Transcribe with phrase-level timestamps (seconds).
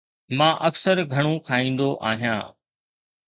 [0.37, 2.43] مان اڪثر گهڻو کائيندو آهيان